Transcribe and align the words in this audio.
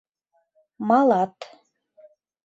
Малат. 0.87 1.37